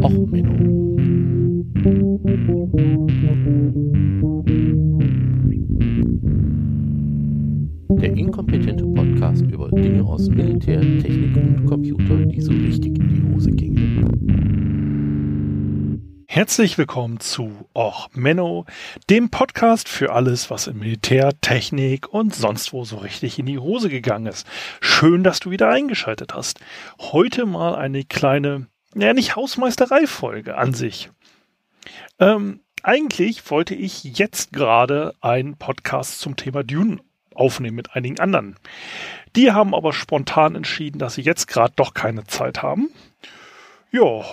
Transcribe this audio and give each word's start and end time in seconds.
Och, 0.00 0.10
Menno. 0.10 0.96
Der 8.00 8.12
inkompetente 8.14 8.84
Podcast 8.86 9.42
über 9.42 9.68
Dinge 9.70 10.02
aus 10.04 10.28
Militär, 10.28 10.80
Technik 10.80 11.36
und 11.36 11.66
Computer, 11.66 12.16
die 12.24 12.40
so 12.40 12.52
richtig 12.52 12.98
in 12.98 13.08
die 13.08 13.34
Hose 13.34 13.50
gingen. 13.50 14.32
Herzlich 16.26 16.78
willkommen 16.78 17.20
zu 17.20 17.50
Och 17.74 18.08
Menno, 18.14 18.64
dem 19.10 19.28
Podcast 19.28 19.90
für 19.90 20.12
alles, 20.14 20.50
was 20.50 20.68
im 20.68 20.78
Militär, 20.78 21.38
Technik 21.42 22.08
und 22.08 22.34
sonst 22.34 22.72
wo 22.72 22.84
so 22.84 22.96
richtig 22.96 23.38
in 23.38 23.44
die 23.44 23.58
Hose 23.58 23.90
gegangen 23.90 24.26
ist. 24.26 24.46
Schön, 24.80 25.22
dass 25.22 25.40
du 25.40 25.50
wieder 25.50 25.68
eingeschaltet 25.68 26.34
hast. 26.34 26.60
Heute 26.98 27.44
mal 27.44 27.74
eine 27.74 28.04
kleine 28.04 28.71
ja 28.94 29.14
nicht 29.14 29.36
Hausmeisterei-Folge 29.36 30.56
an 30.56 30.74
sich. 30.74 31.10
Ähm, 32.18 32.60
eigentlich 32.82 33.50
wollte 33.50 33.74
ich 33.74 34.04
jetzt 34.04 34.52
gerade 34.52 35.14
einen 35.20 35.56
Podcast 35.56 36.20
zum 36.20 36.36
Thema 36.36 36.62
Dune 36.62 37.00
aufnehmen 37.34 37.76
mit 37.76 37.94
einigen 37.94 38.20
anderen. 38.20 38.56
Die 39.36 39.52
haben 39.52 39.74
aber 39.74 39.92
spontan 39.92 40.54
entschieden, 40.54 40.98
dass 40.98 41.14
sie 41.14 41.22
jetzt 41.22 41.46
gerade 41.46 41.72
doch 41.76 41.94
keine 41.94 42.24
Zeit 42.24 42.62
haben. 42.62 42.90
Ja, 43.90 44.24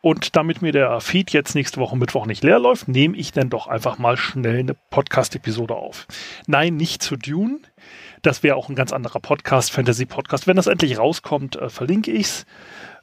und 0.00 0.36
damit 0.36 0.62
mir 0.62 0.70
der 0.70 1.00
Feed 1.00 1.32
jetzt 1.32 1.54
nächste 1.54 1.80
Woche 1.80 1.96
Mittwoch 1.96 2.26
nicht 2.26 2.44
leer 2.44 2.60
läuft, 2.60 2.86
nehme 2.86 3.16
ich 3.16 3.32
dann 3.32 3.50
doch 3.50 3.66
einfach 3.66 3.98
mal 3.98 4.16
schnell 4.16 4.60
eine 4.60 4.74
Podcast-Episode 4.74 5.74
auf. 5.74 6.06
Nein, 6.46 6.76
nicht 6.76 7.02
zu 7.02 7.16
Dune. 7.16 7.58
Das 8.22 8.42
wäre 8.42 8.54
auch 8.54 8.68
ein 8.68 8.76
ganz 8.76 8.92
anderer 8.92 9.18
Podcast, 9.18 9.72
Fantasy-Podcast. 9.72 10.46
Wenn 10.46 10.56
das 10.56 10.68
endlich 10.68 10.98
rauskommt, 10.98 11.56
äh, 11.56 11.70
verlinke 11.70 12.12
ich's. 12.12 12.46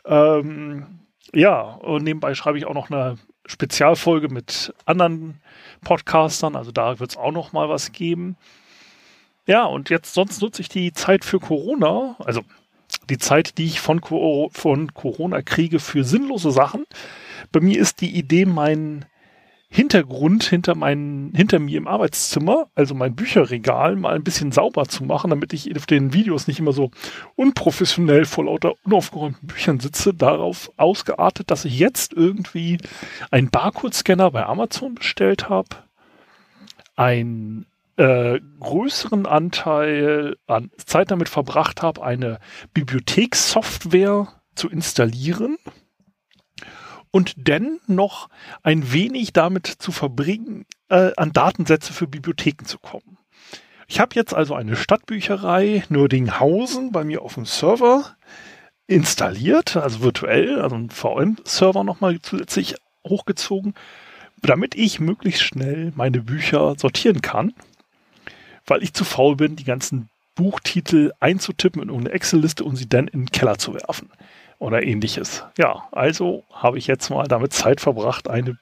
Ähm, 0.06 1.03
ja, 1.32 1.62
und 1.62 2.04
nebenbei 2.04 2.36
schreibe 2.36 2.58
ich 2.58 2.66
auch 2.66 2.74
noch 2.74 2.90
eine 2.90 3.18
Spezialfolge 3.46 4.30
mit 4.30 4.74
anderen 4.86 5.42
Podcastern, 5.84 6.56
also 6.56 6.72
da 6.72 7.00
wird 7.00 7.12
es 7.12 7.18
auch 7.18 7.32
noch 7.32 7.54
mal 7.54 7.70
was 7.70 7.92
geben. 7.92 8.38
Ja, 9.46 9.66
und 9.66 9.90
jetzt 9.90 10.14
sonst 10.14 10.42
nutze 10.42 10.62
ich 10.62 10.70
die 10.70 10.94
Zeit 10.94 11.26
für 11.26 11.40
Corona, 11.40 12.16
also 12.20 12.44
die 13.10 13.18
Zeit, 13.18 13.58
die 13.58 13.66
ich 13.66 13.82
von, 13.82 14.00
von 14.02 14.94
Corona 14.94 15.42
kriege 15.42 15.80
für 15.80 16.04
sinnlose 16.04 16.52
Sachen. 16.52 16.86
Bei 17.52 17.60
mir 17.60 17.80
ist 17.80 18.02
die 18.02 18.16
Idee, 18.16 18.46
meinen 18.46 19.06
Hintergrund 19.74 20.44
hinter, 20.44 20.76
meinen, 20.76 21.34
hinter 21.34 21.58
mir 21.58 21.80
im 21.80 21.88
Arbeitszimmer, 21.88 22.68
also 22.76 22.94
mein 22.94 23.16
Bücherregal, 23.16 23.96
mal 23.96 24.14
ein 24.14 24.24
bisschen 24.24 24.52
sauber 24.52 24.86
zu 24.86 25.04
machen, 25.04 25.32
damit 25.32 25.52
ich 25.52 25.76
auf 25.76 25.88
den 25.88 26.14
Videos 26.14 26.46
nicht 26.46 26.60
immer 26.60 26.74
so 26.74 26.92
unprofessionell 27.36 28.26
vor 28.26 28.46
lauter 28.46 28.74
unaufgeräumten 28.84 29.48
Büchern 29.48 29.80
sitze. 29.80 30.14
Darauf 30.14 30.72
ausgeartet, 30.78 31.50
dass 31.50 31.66
ich 31.66 31.80
jetzt 31.80 32.14
irgendwie 32.14 32.78
einen 33.32 33.50
Barcode-Scanner 33.50 34.30
bei 34.30 34.46
Amazon 34.46 34.94
bestellt 34.94 35.50
habe, 35.50 35.70
einen 36.96 37.66
äh, 37.98 38.40
größeren 38.60 39.26
Anteil 39.26 40.36
an 40.46 40.70
Zeit 40.86 41.10
damit 41.10 41.30
verbracht 41.30 41.82
habe, 41.82 42.04
eine 42.04 42.38
Bibliothekssoftware 42.76 44.28
zu 44.54 44.70
installieren 44.70 45.58
und 47.14 47.48
dennoch 47.48 48.28
ein 48.64 48.92
wenig 48.92 49.34
damit 49.34 49.68
zu 49.68 49.92
verbringen, 49.92 50.66
äh, 50.90 51.12
an 51.16 51.32
Datensätze 51.32 51.94
für 51.94 52.08
Bibliotheken 52.08 52.66
zu 52.66 52.80
kommen. 52.80 53.20
Ich 53.88 54.00
habe 54.00 54.16
jetzt 54.16 54.34
also 54.34 54.56
eine 54.56 54.76
Stadtbücherei 54.76 55.84
Nördinghausen 55.90 56.92
bei 56.92 57.04
mir 57.04 57.22
auf 57.22 57.36
dem 57.36 57.46
Server 57.46 58.16
installiert, 58.88 59.78
also 59.78 60.02
virtuell, 60.02 60.60
also 60.60 60.76
einen 60.76 60.90
VM-Server 60.90 61.84
nochmal 61.84 62.20
zusätzlich 62.20 62.76
hochgezogen, 63.08 63.76
damit 64.42 64.74
ich 64.74 65.00
möglichst 65.00 65.44
schnell 65.44 65.94
meine 65.96 66.20
Bücher 66.20 66.74
sortieren 66.80 67.22
kann, 67.22 67.54
weil 68.66 68.82
ich 68.82 68.94
zu 68.94 69.06
faul 69.06 69.36
bin, 69.36 69.56
die 69.56 69.66
ganzen 69.66 70.10
Buchtitel 70.34 71.12
einzutippen 71.20 71.84
in 71.84 71.92
eine 71.92 72.10
Excel-Liste 72.10 72.64
und 72.64 72.76
sie 72.76 72.90
dann 72.90 73.08
in 73.08 73.26
den 73.26 73.32
Keller 73.32 73.60
zu 73.60 73.76
werfen 73.76 74.10
oder 74.64 74.84
ähnliches. 74.84 75.44
Ja, 75.58 75.84
also 75.92 76.44
habe 76.52 76.78
ich 76.78 76.88
jetzt 76.88 77.10
mal 77.10 77.28
damit 77.28 77.54
Zeit 77.54 77.82
verbracht, 77.82 78.30
eine 78.30 78.58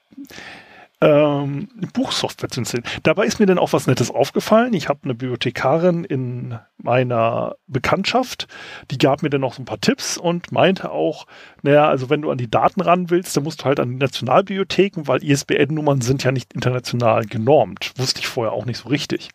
ähm, 1.00 1.68
Buchsoftware 1.94 2.50
zu 2.50 2.62
installieren. 2.62 2.90
Dabei 3.04 3.26
ist 3.26 3.40
mir 3.40 3.48
dann 3.48 3.58
auch 3.58 3.74
was 3.74 3.88
Nettes 3.88 4.12
aufgefallen. 4.12 4.74
Ich 4.74 4.88
habe 4.88 5.00
eine 5.04 5.16
Bibliothekarin 5.16 6.04
in 6.04 6.60
meiner 6.78 7.56
Bekanntschaft, 7.68 8.48
die 8.92 8.98
gab 8.98 9.24
mir 9.24 9.30
dann 9.30 9.42
noch 9.42 9.54
so 9.54 9.62
ein 9.62 9.66
paar 9.66 9.82
Tipps 9.82 10.18
und 10.18 10.52
meinte 10.52 10.92
auch, 10.92 11.26
naja, 11.64 11.88
also 11.88 12.10
wenn 12.10 12.22
du 12.22 12.30
an 12.30 12.38
die 12.38 12.50
Daten 12.50 12.82
ran 12.82 13.10
willst, 13.10 13.36
dann 13.36 13.44
musst 13.44 13.62
du 13.62 13.66
halt 13.66 13.80
an 13.80 13.90
die 13.90 13.96
Nationalbibliotheken, 13.96 15.08
weil 15.08 15.24
ISBN-Nummern 15.24 16.02
sind 16.02 16.24
ja 16.24 16.32
nicht 16.32 16.54
international 16.54 17.26
genormt. 17.26 17.94
Wusste 17.98 18.20
ich 18.20 18.28
vorher 18.28 18.54
auch 18.54 18.66
nicht 18.66 18.78
so 18.78 18.90
richtig. 18.90 19.30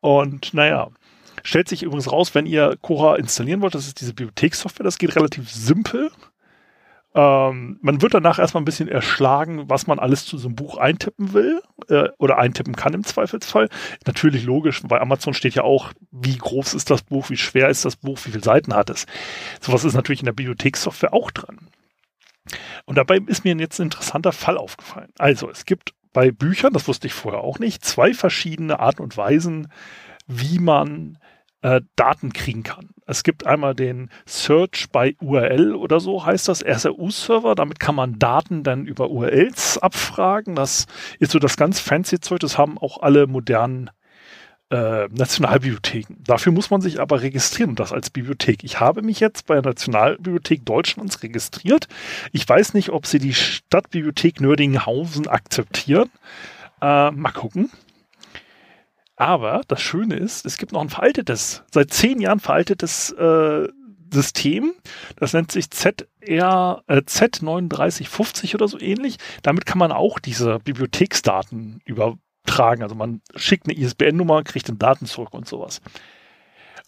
Und 0.00 0.54
naja, 0.54 0.88
Stellt 1.46 1.68
sich 1.68 1.84
übrigens 1.84 2.10
raus, 2.10 2.34
wenn 2.34 2.44
ihr 2.44 2.76
Cora 2.82 3.14
installieren 3.14 3.60
wollt, 3.60 3.76
das 3.76 3.86
ist 3.86 4.00
diese 4.00 4.14
Bibliothekssoftware, 4.14 4.82
das 4.82 4.98
geht 4.98 5.14
relativ 5.14 5.48
simpel. 5.48 6.10
Ähm, 7.14 7.78
man 7.82 8.02
wird 8.02 8.14
danach 8.14 8.40
erstmal 8.40 8.62
ein 8.62 8.64
bisschen 8.64 8.88
erschlagen, 8.88 9.70
was 9.70 9.86
man 9.86 10.00
alles 10.00 10.26
zu 10.26 10.38
so 10.38 10.48
einem 10.48 10.56
Buch 10.56 10.76
eintippen 10.76 11.34
will 11.34 11.62
äh, 11.88 12.08
oder 12.18 12.38
eintippen 12.38 12.74
kann 12.74 12.94
im 12.94 13.04
Zweifelsfall. 13.04 13.68
Natürlich 14.06 14.42
logisch, 14.42 14.82
bei 14.82 15.00
Amazon 15.00 15.34
steht 15.34 15.54
ja 15.54 15.62
auch, 15.62 15.92
wie 16.10 16.36
groß 16.36 16.74
ist 16.74 16.90
das 16.90 17.02
Buch, 17.02 17.30
wie 17.30 17.36
schwer 17.36 17.68
ist 17.68 17.84
das 17.84 17.94
Buch, 17.94 18.18
wie 18.24 18.32
viele 18.32 18.42
Seiten 18.42 18.74
hat 18.74 18.90
es. 18.90 19.06
Sowas 19.60 19.84
ist 19.84 19.94
natürlich 19.94 20.22
in 20.22 20.26
der 20.26 20.32
Bibliothekssoftware 20.32 21.14
auch 21.14 21.30
dran. 21.30 21.68
Und 22.86 22.98
dabei 22.98 23.18
ist 23.18 23.44
mir 23.44 23.54
jetzt 23.54 23.78
ein 23.78 23.84
interessanter 23.84 24.32
Fall 24.32 24.58
aufgefallen. 24.58 25.12
Also, 25.16 25.48
es 25.48 25.64
gibt 25.64 25.94
bei 26.12 26.32
Büchern, 26.32 26.72
das 26.72 26.88
wusste 26.88 27.06
ich 27.06 27.14
vorher 27.14 27.42
auch 27.42 27.60
nicht, 27.60 27.84
zwei 27.84 28.14
verschiedene 28.14 28.80
Arten 28.80 29.02
und 29.02 29.16
Weisen, 29.16 29.68
wie 30.26 30.58
man 30.58 31.18
äh, 31.62 31.80
Daten 31.96 32.32
kriegen 32.32 32.62
kann. 32.62 32.90
Es 33.06 33.22
gibt 33.22 33.46
einmal 33.46 33.74
den 33.74 34.10
Search 34.26 34.86
bei 34.90 35.16
URL 35.20 35.74
oder 35.74 36.00
so 36.00 36.24
heißt 36.24 36.48
das, 36.48 36.60
SRU-Server. 36.60 37.54
Damit 37.54 37.80
kann 37.80 37.94
man 37.94 38.18
Daten 38.18 38.62
dann 38.62 38.86
über 38.86 39.10
URLs 39.10 39.78
abfragen. 39.78 40.54
Das 40.54 40.86
ist 41.18 41.32
so 41.32 41.38
das 41.38 41.56
ganz 41.56 41.80
fancy 41.80 42.20
Zeug. 42.20 42.40
Das 42.40 42.58
haben 42.58 42.78
auch 42.78 43.02
alle 43.02 43.26
modernen 43.26 43.90
äh, 44.70 45.06
Nationalbibliotheken. 45.08 46.16
Dafür 46.26 46.52
muss 46.52 46.70
man 46.70 46.80
sich 46.80 47.00
aber 47.00 47.22
registrieren, 47.22 47.76
das 47.76 47.92
als 47.92 48.10
Bibliothek. 48.10 48.64
Ich 48.64 48.80
habe 48.80 49.02
mich 49.02 49.20
jetzt 49.20 49.46
bei 49.46 49.54
der 49.54 49.62
Nationalbibliothek 49.62 50.64
Deutschlands 50.64 51.22
registriert. 51.22 51.86
Ich 52.32 52.48
weiß 52.48 52.74
nicht, 52.74 52.90
ob 52.90 53.06
sie 53.06 53.18
die 53.18 53.34
Stadtbibliothek 53.34 54.40
Nördinghausen 54.40 55.28
akzeptieren. 55.28 56.10
Äh, 56.82 57.10
mal 57.12 57.32
gucken. 57.32 57.70
Aber 59.16 59.62
das 59.66 59.80
Schöne 59.80 60.16
ist, 60.16 60.44
es 60.44 60.58
gibt 60.58 60.72
noch 60.72 60.82
ein 60.82 60.90
veraltetes, 60.90 61.64
seit 61.72 61.92
zehn 61.92 62.20
Jahren 62.20 62.38
veraltetes 62.38 63.12
äh, 63.12 63.66
System. 64.12 64.74
Das 65.16 65.32
nennt 65.32 65.50
sich 65.50 65.70
ZR, 65.70 66.82
äh, 66.86 66.98
Z3950 66.98 68.54
oder 68.54 68.68
so 68.68 68.78
ähnlich. 68.78 69.16
Damit 69.42 69.66
kann 69.66 69.78
man 69.78 69.90
auch 69.90 70.18
diese 70.18 70.58
Bibliotheksdaten 70.60 71.80
übertragen. 71.84 72.82
Also 72.82 72.94
man 72.94 73.22
schickt 73.34 73.66
eine 73.66 73.76
ISBN-Nummer, 73.76 74.44
kriegt 74.44 74.68
den 74.68 74.78
Daten 74.78 75.06
zurück 75.06 75.32
und 75.32 75.48
sowas. 75.48 75.80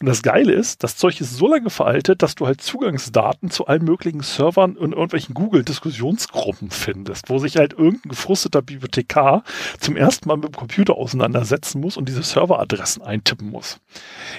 Und 0.00 0.06
das 0.06 0.22
Geile 0.22 0.52
ist, 0.52 0.84
das 0.84 0.96
Zeug 0.96 1.20
ist 1.20 1.36
so 1.36 1.48
lange 1.48 1.70
veraltet, 1.70 2.22
dass 2.22 2.36
du 2.36 2.46
halt 2.46 2.60
Zugangsdaten 2.60 3.50
zu 3.50 3.66
allen 3.66 3.84
möglichen 3.84 4.20
Servern 4.20 4.76
und 4.76 4.92
irgendwelchen 4.92 5.34
Google-Diskussionsgruppen 5.34 6.70
findest, 6.70 7.28
wo 7.28 7.38
sich 7.38 7.56
halt 7.56 7.72
irgendein 7.72 8.10
gefrusteter 8.10 8.62
Bibliothekar 8.62 9.42
zum 9.80 9.96
ersten 9.96 10.28
Mal 10.28 10.36
mit 10.36 10.44
dem 10.44 10.56
Computer 10.56 10.94
auseinandersetzen 10.94 11.80
muss 11.80 11.96
und 11.96 12.08
diese 12.08 12.22
Serveradressen 12.22 13.02
eintippen 13.02 13.50
muss. 13.50 13.80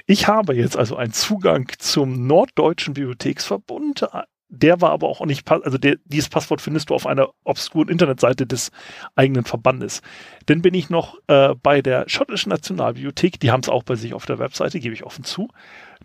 Ich 0.05 0.27
habe 0.27 0.55
jetzt 0.55 0.77
also 0.77 0.95
einen 0.95 1.11
Zugang 1.11 1.69
zum 1.77 2.25
Norddeutschen 2.25 2.93
Bibliotheksverbund, 2.93 4.07
der 4.49 4.81
war 4.81 4.91
aber 4.91 5.07
auch 5.07 5.23
nicht, 5.25 5.49
also 5.49 5.77
der, 5.77 5.97
dieses 6.05 6.29
Passwort 6.29 6.59
findest 6.59 6.89
du 6.89 6.95
auf 6.95 7.05
einer 7.05 7.29
obskuren 7.43 7.87
Internetseite 7.87 8.47
des 8.47 8.71
eigenen 9.15 9.45
Verbandes. 9.45 10.01
Dann 10.47 10.61
bin 10.61 10.73
ich 10.73 10.89
noch 10.89 11.17
äh, 11.27 11.53
bei 11.61 11.81
der 11.81 12.09
schottischen 12.09 12.49
Nationalbibliothek, 12.49 13.39
die 13.39 13.51
haben 13.51 13.61
es 13.61 13.69
auch 13.69 13.83
bei 13.83 13.95
sich 13.95 14.13
auf 14.13 14.25
der 14.25 14.39
Webseite, 14.39 14.79
gebe 14.79 14.93
ich 14.93 15.03
offen 15.03 15.23
zu, 15.23 15.49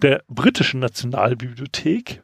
der 0.01 0.23
britischen 0.29 0.81
Nationalbibliothek 0.81 2.23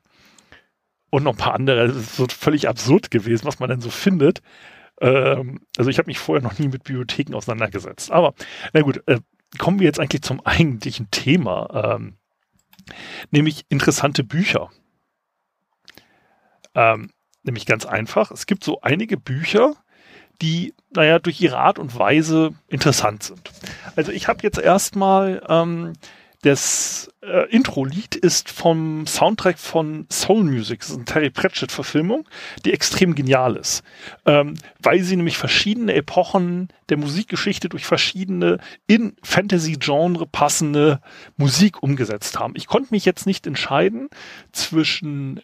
und 1.11 1.25
noch 1.25 1.33
ein 1.33 1.39
paar 1.39 1.55
andere. 1.55 1.89
Das 1.89 1.97
ist 1.97 2.17
so 2.17 2.27
völlig 2.29 2.69
absurd 2.69 3.11
gewesen, 3.11 3.47
was 3.47 3.59
man 3.59 3.71
denn 3.71 3.81
so 3.81 3.91
findet. 3.91 4.43
Ähm, 5.01 5.61
also 5.79 5.91
ich 5.91 5.99
habe 5.99 6.07
mich 6.07 6.19
vorher 6.19 6.43
noch 6.43 6.59
nie 6.59 6.69
mit 6.69 6.85
Bibliotheken 6.85 7.35
auseinandergesetzt. 7.35 8.11
Aber 8.11 8.35
na 8.73 8.83
gut, 8.83 9.03
äh, 9.07 9.21
kommen 9.59 9.81
wir 9.81 9.87
jetzt 9.87 9.99
eigentlich 9.99 10.23
zum 10.23 10.45
eigentlichen 10.45 11.11
Thema, 11.11 11.97
ähm, 11.97 12.19
nämlich 13.31 13.65
interessante 13.69 14.23
Bücher. 14.23 14.71
Ähm, 16.75 17.11
nämlich 17.43 17.67
ganz 17.67 17.87
einfach. 17.87 18.31
Es 18.31 18.47
gibt 18.47 18.65
so 18.65 18.81
einige 18.83 19.17
Bücher, 19.17 19.75
die, 20.43 20.75
naja, 20.91 21.19
durch 21.19 21.41
ihre 21.41 21.59
Art 21.59 21.79
und 21.79 21.99
Weise 21.99 22.55
interessant 22.69 23.23
sind. 23.23 23.51
Also 23.97 24.13
ich 24.13 24.29
habe 24.29 24.41
jetzt 24.43 24.59
erstmal 24.59 25.43
ähm, 25.49 25.95
das 26.43 27.11
äh, 27.21 27.51
Intro-Lied 27.51 28.15
ist 28.15 28.51
vom 28.51 29.07
Soundtrack 29.07 29.59
von 29.59 30.07
Soul 30.11 30.45
Music, 30.45 30.81
das 30.81 30.91
ist 30.91 30.97
eine 30.97 31.05
Terry 31.05 31.31
Pratchett-Verfilmung, 31.31 32.27
die 32.65 32.73
extrem 32.73 33.15
genial 33.15 33.57
ist, 33.57 33.83
ähm, 34.25 34.55
weil 34.79 35.03
sie 35.03 35.17
nämlich 35.17 35.37
verschiedene 35.37 35.93
Epochen 35.93 36.69
der 36.89 36.97
Musikgeschichte 36.97 37.69
durch 37.69 37.85
verschiedene 37.85 38.59
in 38.87 39.17
Fantasy-Genre 39.23 40.27
passende 40.27 41.03
Musik 41.37 41.83
umgesetzt 41.83 42.39
haben. 42.39 42.55
Ich 42.57 42.67
konnte 42.67 42.89
mich 42.93 43.05
jetzt 43.05 43.27
nicht 43.27 43.47
entscheiden 43.47 44.09
zwischen 44.53 45.43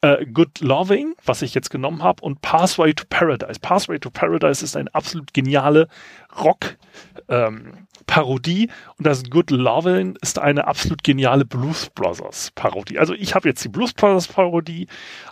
äh, 0.00 0.26
Good 0.26 0.60
Loving, 0.60 1.14
was 1.24 1.42
ich 1.42 1.54
jetzt 1.54 1.70
genommen 1.70 2.02
habe, 2.02 2.22
und 2.22 2.42
Pathway 2.42 2.92
to 2.94 3.04
Paradise. 3.08 3.58
Pathway 3.60 3.98
to 3.98 4.10
Paradise 4.10 4.64
ist 4.64 4.76
eine 4.76 4.94
absolut 4.94 5.32
geniale 5.34 5.88
Rock- 6.42 6.76
ähm, 7.28 7.86
und 8.16 9.06
das 9.06 9.24
Good 9.28 9.50
Lovin' 9.50 10.16
ist 10.22 10.38
eine 10.38 10.66
absolut 10.66 11.02
geniale 11.02 11.44
Blues 11.44 11.90
Brothers 11.90 12.50
Parodie. 12.54 12.98
Also 12.98 13.14
ich 13.14 13.34
habe 13.34 13.48
jetzt 13.48 13.62
die 13.64 13.68
Blues 13.68 13.92
Brothers 13.92 14.28
Parodie 14.28 14.86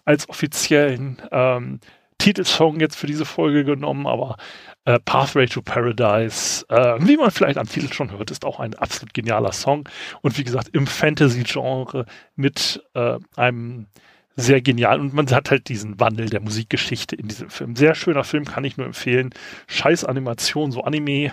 als 0.05 0.29
offiziellen 0.29 1.23
ähm, 1.31 1.81
Titelsong 2.19 2.81
jetzt 2.81 2.97
für 2.97 3.07
diese 3.07 3.25
Folge 3.25 3.65
genommen, 3.65 4.07
aber 4.07 4.37
äh, 4.85 4.99
Pathway 4.99 5.47
to 5.47 5.63
Paradise, 5.63 6.65
äh, 6.69 6.97
wie 7.01 7.17
man 7.17 7.31
vielleicht 7.31 7.59
am 7.59 7.69
Titel 7.69 7.93
schon 7.93 8.11
hört, 8.11 8.31
ist 8.31 8.45
auch 8.45 8.61
ein 8.61 8.75
absolut 8.75 9.15
genialer 9.15 9.53
Song 9.53 9.89
und 10.21 10.37
wie 10.37 10.45
gesagt 10.45 10.69
im 10.73 10.87
Fantasy-Genre 10.87 12.07
mit 12.37 12.83
äh, 12.95 13.19
einem 13.37 13.87
sehr 14.37 14.61
genial 14.61 15.01
und 15.01 15.15
man 15.15 15.31
hat 15.31 15.51
halt 15.51 15.69
diesen 15.69 16.01
Wandel 16.01 16.29
der 16.29 16.41
Musikgeschichte 16.41 17.17
in 17.17 17.29
diesem 17.29 17.51
Film. 17.51 17.77
Sehr 17.77 17.95
schöner 17.95 18.25
Film, 18.25 18.45
kann 18.45 18.65
ich 18.65 18.77
nur 18.77 18.87
empfehlen. 18.87 19.31
Scheiß 19.69 20.05
Animation, 20.05 20.73
so 20.73 20.83
Anime 20.83 21.33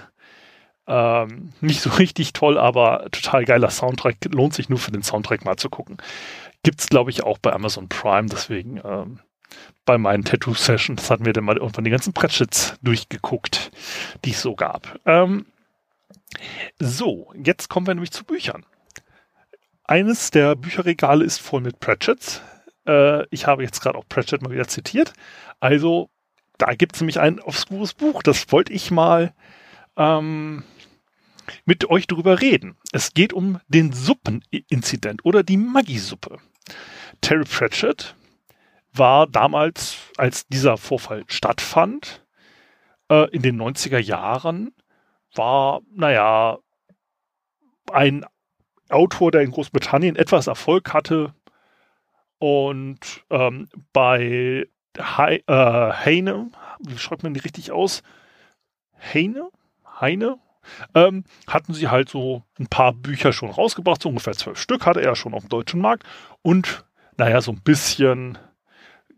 ähm, 0.88 1.54
nicht 1.62 1.82
so 1.82 1.90
richtig 2.00 2.34
toll, 2.34 2.58
aber 2.58 3.08
total 3.12 3.46
geiler 3.46 3.70
Soundtrack. 3.70 4.18
Lohnt 4.32 4.54
sich 4.54 4.70
nur 4.70 4.80
für 4.80 4.92
den 4.92 5.04
Soundtrack 5.04 5.46
mal 5.46 5.58
zu 5.58 5.70
gucken. 5.70 5.98
Gibt's, 6.64 6.88
glaube 6.88 7.10
ich, 7.10 7.24
auch 7.24 7.38
bei 7.38 7.54
Amazon 7.54 7.90
Prime, 7.90 8.28
deswegen 8.30 8.80
ähm, 8.84 9.20
bei 9.86 9.98
meinen 9.98 10.24
Tattoo-Sessions 10.24 11.10
hatten 11.10 11.26
wir 11.26 11.34
dann 11.34 11.44
mal 11.44 11.58
irgendwann 11.58 11.84
die 11.84 11.92
ganzen 11.92 12.14
Pratchetts 12.14 12.78
durchgeguckt, 12.82 13.72
die 14.24 14.32
es 14.32 14.42
so 14.42 14.56
gab. 14.56 15.00
Ähm, 15.06 15.48
so, 16.80 17.34
jetzt 17.36 17.70
kommen 17.70 17.88
wir 17.88 17.94
nämlich 17.94 18.12
zu 18.12 18.24
Büchern. 18.24 18.66
Eines 19.84 20.32
der 20.32 20.56
Bücherregale 20.56 21.26
ist 21.26 21.40
voll 21.40 21.62
mit 21.62 21.80
Pratchetts. 21.80 22.42
Äh, 22.88 23.26
ich 23.30 23.48
habe 23.48 23.64
jetzt 23.64 23.82
gerade 23.82 23.98
auch 23.98 24.08
Pratchett 24.08 24.42
mal 24.42 24.52
wieder 24.52 24.68
zitiert. 24.68 25.14
Also, 25.60 26.10
da 26.58 26.74
gibt 26.74 26.96
es 26.96 27.02
nämlich 27.02 27.20
ein 27.20 27.40
obskures 27.40 27.94
Buch. 27.94 28.24
Das 28.24 28.52
wollte 28.52 28.74
ich 28.74 28.92
mal 28.92 29.34
ähm, 29.98 30.64
mit 31.66 31.90
euch 31.90 32.08
darüber 32.08 32.42
reden. 32.42 32.78
Es 32.92 33.14
geht 33.14 33.34
um 33.34 33.60
den 33.68 33.92
Suppeninzident 33.94 35.26
oder 35.26 35.44
die 35.44 35.58
Maggi-Suppe. 35.58 36.38
Terry 37.22 37.46
Pratchett 37.46 38.16
war 38.94 39.28
damals, 39.28 39.98
als 40.18 40.48
dieser 40.48 40.78
Vorfall 40.78 41.24
stattfand, 41.28 42.26
äh, 43.10 43.30
in 43.32 43.42
den 43.42 43.62
90er 43.62 44.00
Jahren, 44.00 44.74
war, 45.34 45.82
naja, 45.94 46.58
ein 47.92 48.26
Autor, 48.90 49.32
der 49.32 49.42
in 49.42 49.52
Großbritannien 49.52 50.16
etwas 50.16 50.48
Erfolg 50.48 50.94
hatte 50.94 51.34
und 52.42 53.24
ähm, 53.30 53.70
bei 53.94 54.68
He 54.98 55.44
äh, 55.48 55.94
Heine, 55.94 56.52
wie 56.80 56.98
schreibt 56.98 57.24
man 57.24 57.34
die 57.34 57.40
richtig 57.40 57.72
aus? 57.72 58.04
Heine? 59.14 59.50
Heine? 60.00 60.40
ähm, 60.94 61.24
hatten 61.48 61.74
sie 61.74 61.88
halt 61.88 62.10
so 62.10 62.44
ein 62.60 62.68
paar 62.68 62.94
Bücher 62.94 63.34
schon 63.34 63.50
rausgebracht, 63.50 64.02
so 64.02 64.10
ungefähr 64.10 64.34
zwölf 64.34 64.60
Stück 64.60 64.86
hatte 64.86 65.02
er 65.02 65.16
schon 65.16 65.34
auf 65.34 65.44
dem 65.44 65.50
deutschen 65.50 65.82
Markt 65.82 66.04
und 66.42 66.86
naja, 67.18 67.42
so 67.42 67.52
ein 67.52 67.62
bisschen 67.62 68.38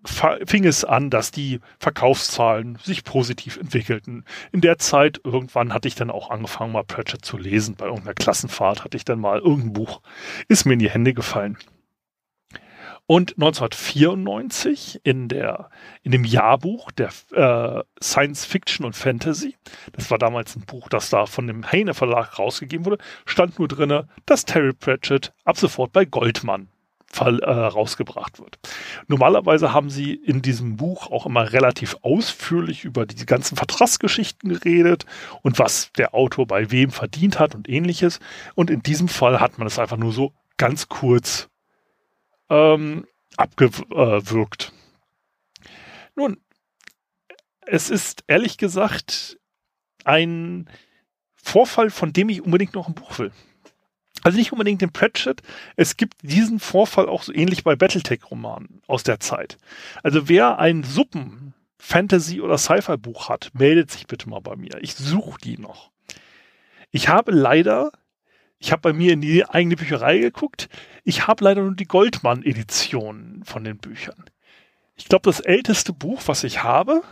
fing 0.06 0.66
es 0.66 0.84
an, 0.84 1.10
dass 1.10 1.32
die 1.32 1.62
Verkaufszahlen 1.80 2.78
sich 2.84 3.06
positiv 3.06 3.56
entwickelten. 3.56 4.26
In 4.52 4.60
der 4.60 4.78
Zeit 4.78 5.22
irgendwann 5.24 5.74
hatte 5.74 5.88
ich 5.88 5.96
dann 5.96 6.12
auch 6.12 6.30
angefangen, 6.30 6.74
mal 6.74 6.84
Pratchett 6.84 7.24
zu 7.24 7.38
lesen. 7.38 7.76
Bei 7.76 7.86
irgendeiner 7.86 8.14
Klassenfahrt 8.14 8.84
hatte 8.84 8.98
ich 8.98 9.06
dann 9.06 9.20
mal 9.20 9.40
irgendein 9.40 9.72
Buch, 9.72 10.02
ist 10.50 10.66
mir 10.66 10.74
in 10.74 10.80
die 10.80 10.90
Hände 10.90 11.14
gefallen. 11.14 11.58
Und 13.06 13.34
1994 13.34 15.02
in, 15.04 15.28
der, 15.28 15.70
in 16.04 16.12
dem 16.12 16.24
Jahrbuch 16.24 16.90
der 16.92 17.10
äh, 17.34 17.84
Science 18.02 18.46
Fiction 18.46 18.86
und 18.86 18.96
Fantasy, 18.96 19.56
das 19.92 20.10
war 20.10 20.18
damals 20.18 20.56
ein 20.56 20.66
Buch, 20.66 20.88
das 20.88 21.10
da 21.10 21.26
von 21.26 21.46
dem 21.48 21.70
Heine 21.70 21.94
Verlag 21.94 22.40
rausgegeben 22.40 22.86
wurde, 22.86 23.04
stand 23.26 23.60
nur 23.60 23.68
drinne, 23.68 24.08
dass 24.26 24.46
Terry 24.46 24.72
Pratchett 24.72 25.34
ab 25.44 25.58
sofort 25.58 25.92
bei 25.92 26.06
Goldman 26.06 26.70
Fall, 27.14 27.40
äh, 27.42 27.52
rausgebracht 27.52 28.40
wird. 28.40 28.58
Normalerweise 29.08 29.72
haben 29.72 29.92
sie 29.92 30.14
in 30.14 30.42
diesem 30.42 30.78
Buch 30.78 31.12
auch 31.12 31.28
immer 31.28 31.54
relativ 31.54 31.96
ausführlich 32.02 32.86
über 32.86 33.06
die 33.06 33.26
ganzen 33.26 33.56
Vertragsgeschichten 33.56 34.50
geredet 34.50 35.06
und 35.44 35.60
was 35.60 35.92
der 35.96 36.16
Autor 36.16 36.48
bei 36.48 36.72
wem 36.72 36.90
verdient 36.90 37.40
hat 37.40 37.54
und 37.54 37.70
ähnliches. 37.70 38.20
Und 38.56 38.72
in 38.72 38.82
diesem 38.82 39.10
Fall 39.10 39.40
hat 39.40 39.60
man 39.60 39.68
es 39.68 39.78
einfach 39.78 39.98
nur 39.98 40.12
so 40.12 40.34
ganz 40.58 40.90
kurz 40.90 41.50
ähm, 42.50 43.06
abgewürgt. 43.38 44.74
Nun, 46.16 46.38
es 47.66 47.90
ist 47.90 48.24
ehrlich 48.28 48.58
gesagt 48.58 49.40
ein 50.04 50.70
Vorfall, 51.36 51.90
von 51.90 52.14
dem 52.14 52.30
ich 52.30 52.42
unbedingt 52.42 52.74
noch 52.74 52.88
ein 52.88 52.96
Buch 52.96 53.20
will. 53.20 53.32
Also 54.22 54.38
nicht 54.38 54.54
unbedingt 54.54 54.82
den 54.82 54.94
Pratchett. 54.94 55.42
Es 55.76 55.98
gibt 55.98 56.16
diesen 56.22 56.60
Vorfall 56.60 57.10
auch 57.10 57.24
so 57.24 57.34
ähnlich 57.34 57.64
bei 57.64 57.76
Battletech-Romanen 57.76 58.82
aus 58.88 59.04
der 59.04 59.20
Zeit. 59.20 59.58
Also 60.02 60.30
wer 60.30 60.60
ein 60.60 60.84
Suppen, 60.84 61.54
Fantasy- 61.78 62.40
oder 62.40 62.58
Sci-Fi-Buch 62.58 63.28
hat, 63.28 63.52
meldet 63.54 63.92
sich 63.92 64.08
bitte 64.08 64.30
mal 64.30 64.40
bei 64.40 64.56
mir. 64.56 64.78
Ich 64.82 64.96
suche 64.96 65.40
die 65.42 65.58
noch. 65.58 65.92
Ich 66.92 67.10
habe 67.10 67.32
leider 67.32 67.92
ich 68.64 68.72
habe 68.72 68.82
bei 68.82 68.94
mir 68.94 69.12
in 69.12 69.20
die 69.20 69.46
eigene 69.46 69.76
Bücherei 69.76 70.20
geguckt. 70.20 70.70
Ich 71.04 71.28
habe 71.28 71.44
leider 71.44 71.62
nur 71.64 71.76
die 71.76 71.84
Goldmann-Edition 71.84 73.42
von 73.44 73.66
den 73.66 73.78
Büchern. 73.78 74.24
Ich 74.96 75.10
glaube, 75.10 75.30
das 75.30 75.42
älteste 75.42 75.92
Buch, 75.92 76.22
was 76.28 76.46
ich 76.46 76.64
habe, 76.64 77.04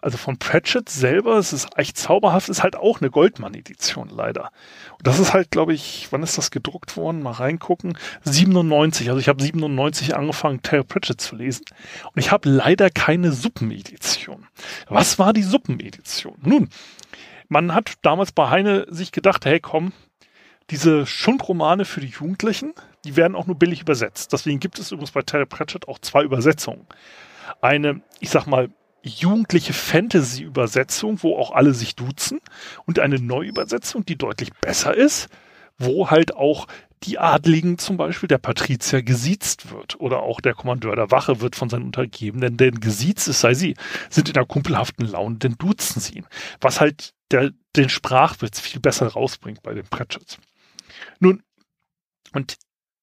also 0.00 0.18
von 0.18 0.38
Pratchett 0.38 0.88
selber, 0.88 1.36
es 1.36 1.52
ist 1.52 1.68
echt 1.78 1.96
zauberhaft, 1.96 2.48
ist 2.48 2.64
halt 2.64 2.74
auch 2.74 3.00
eine 3.00 3.10
Goldmann-Edition 3.10 4.08
leider. 4.08 4.50
Und 4.98 5.06
das 5.06 5.20
ist 5.20 5.32
halt, 5.32 5.52
glaube 5.52 5.74
ich, 5.74 6.08
wann 6.10 6.24
ist 6.24 6.36
das 6.36 6.50
gedruckt 6.50 6.96
worden? 6.96 7.22
Mal 7.22 7.34
reingucken. 7.34 7.96
97. 8.24 9.10
Also 9.10 9.20
ich 9.20 9.28
habe 9.28 9.40
97 9.40 10.16
angefangen, 10.16 10.60
Terry 10.62 10.82
Pratchett 10.82 11.20
zu 11.20 11.36
lesen. 11.36 11.66
Und 12.12 12.18
ich 12.20 12.32
habe 12.32 12.48
leider 12.48 12.90
keine 12.90 13.30
Suppenedition. 13.30 14.48
Was 14.88 15.20
war 15.20 15.32
die 15.34 15.44
Suppenedition? 15.44 16.38
Nun, 16.42 16.68
man 17.48 17.74
hat 17.74 17.92
damals 18.02 18.32
bei 18.32 18.50
Heine 18.50 18.86
sich 18.90 19.12
gedacht, 19.12 19.46
hey 19.46 19.60
komm, 19.60 19.92
diese 20.70 21.06
Schundromane 21.06 21.84
für 21.84 22.00
die 22.00 22.08
Jugendlichen, 22.08 22.74
die 23.04 23.16
werden 23.16 23.34
auch 23.34 23.46
nur 23.46 23.56
billig 23.58 23.82
übersetzt. 23.82 24.32
Deswegen 24.32 24.60
gibt 24.60 24.78
es 24.78 24.92
übrigens 24.92 25.10
bei 25.10 25.22
Terry 25.22 25.46
Pratchett 25.46 25.88
auch 25.88 25.98
zwei 25.98 26.22
Übersetzungen. 26.22 26.86
Eine, 27.60 28.02
ich 28.20 28.30
sag 28.30 28.46
mal, 28.46 28.70
jugendliche 29.02 29.72
Fantasy-Übersetzung, 29.72 31.22
wo 31.22 31.36
auch 31.36 31.52
alle 31.52 31.74
sich 31.74 31.96
duzen 31.96 32.40
und 32.86 32.98
eine 32.98 33.18
Neuübersetzung, 33.18 34.04
die 34.04 34.16
deutlich 34.16 34.52
besser 34.60 34.94
ist, 34.94 35.28
wo 35.78 36.10
halt 36.10 36.34
auch 36.34 36.66
die 37.04 37.18
Adligen 37.18 37.78
zum 37.78 37.96
Beispiel, 37.96 38.26
der 38.26 38.38
Patrizier 38.38 39.02
gesiezt 39.02 39.72
wird 39.72 39.98
oder 40.00 40.20
auch 40.20 40.40
der 40.42 40.52
Kommandeur 40.52 40.96
der 40.96 41.10
Wache 41.10 41.40
wird 41.40 41.56
von 41.56 41.70
seinen 41.70 41.86
Untergebenen, 41.86 42.58
denn 42.58 42.78
gesiezt 42.78 43.26
ist, 43.26 43.40
sei 43.40 43.54
sie, 43.54 43.74
sind 44.10 44.28
in 44.28 44.36
einer 44.36 44.44
kumpelhaften 44.44 45.06
Laune, 45.06 45.36
denn 45.36 45.56
duzen 45.56 46.00
sie 46.00 46.18
ihn. 46.18 46.26
Was 46.60 46.80
halt 46.80 47.14
der, 47.30 47.52
den 47.74 47.88
Sprachwitz 47.88 48.60
viel 48.60 48.80
besser 48.80 49.06
rausbringt 49.08 49.62
bei 49.62 49.72
den 49.72 49.86
Pratchetts. 49.86 50.38
Nun, 51.18 51.42
und 52.32 52.58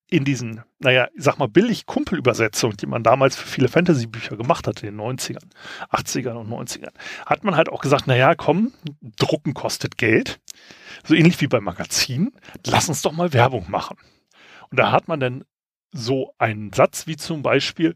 in 0.10 0.24
diesen, 0.24 0.64
naja, 0.80 1.10
ich 1.16 1.24
sag 1.24 1.38
mal, 1.38 1.50
billig 1.50 1.86
Kumpelübersetzungen, 1.86 2.78
die 2.78 2.86
man 2.86 3.04
damals 3.04 3.36
für 3.36 3.48
viele 3.48 3.68
Fantasy-Bücher 3.68 4.38
gemacht 4.38 4.66
hat, 4.66 4.82
in 4.82 4.96
den 4.96 5.02
90ern, 5.02 5.44
80ern 5.92 6.36
und 6.36 6.50
90ern, 6.50 6.94
hat 7.26 7.44
man 7.44 7.56
halt 7.56 7.70
auch 7.70 7.82
gesagt, 7.82 8.08
naja, 8.08 8.34
komm, 8.36 8.72
drucken 9.18 9.54
kostet 9.54 9.98
Geld. 9.98 10.40
So 11.04 11.14
ähnlich 11.14 11.42
wie 11.42 11.48
bei 11.48 11.60
Magazinen. 11.60 12.32
Lass 12.66 12.88
uns 12.88 13.02
doch 13.02 13.12
mal 13.12 13.34
Werbung 13.34 13.70
machen. 13.70 13.98
Und 14.70 14.80
da 14.80 14.92
hat 14.92 15.08
man 15.10 15.20
dann 15.20 15.44
so 15.92 16.34
einen 16.38 16.72
Satz 16.72 17.08
wie 17.08 17.18
zum 17.18 17.42
Beispiel, 17.42 17.96